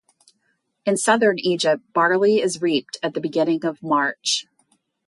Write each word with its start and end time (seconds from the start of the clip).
In 0.83 0.97
Southern 0.97 1.37
Egypt, 1.37 1.83
barley 1.93 2.37
is 2.41 2.59
reaped 2.59 2.97
at 3.03 3.13
the 3.13 3.21
beginning 3.21 3.63
of 3.65 3.83
March. 3.83 4.47